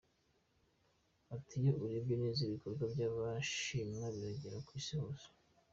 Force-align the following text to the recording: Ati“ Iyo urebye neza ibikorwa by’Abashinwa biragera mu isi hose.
Ati“ 1.35 1.53
Iyo 1.61 1.71
urebye 1.83 2.15
neza 2.23 2.39
ibikorwa 2.47 2.83
by’Abashinwa 2.93 4.05
biragera 4.15 4.57
mu 4.63 4.69
isi 4.79 4.93
hose. 5.01 5.27